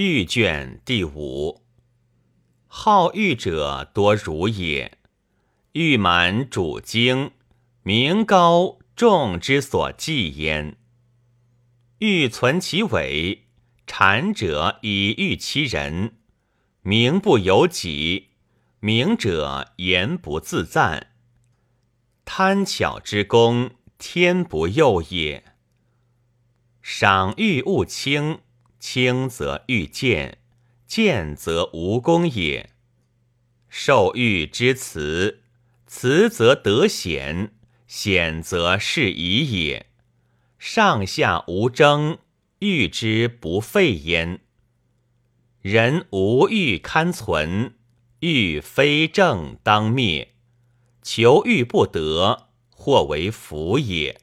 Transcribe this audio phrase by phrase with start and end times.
[0.00, 1.64] 玉卷第五。
[2.68, 4.96] 好玉者多儒也。
[5.72, 7.32] 玉满主经，
[7.82, 10.76] 名高众之所忌焉。
[11.98, 13.46] 欲存其尾，
[13.88, 16.18] 谄者以喻其人，
[16.82, 18.28] 名不由己，
[18.78, 21.08] 名者言不自赞。
[22.24, 25.42] 贪巧之功，天不佑也。
[26.80, 28.38] 赏玉勿轻，
[28.78, 30.38] 轻则欲见，
[30.86, 32.70] 见则无功也。
[33.68, 35.42] 受欲之辞，
[35.86, 37.52] 辞则得显，
[37.86, 39.86] 显则是宜也。
[40.58, 42.18] 上下无争，
[42.60, 44.40] 欲之不废焉。
[45.60, 47.74] 人无欲堪存，
[48.20, 50.34] 欲非正当灭。
[51.02, 54.20] 求欲不得，或为福也。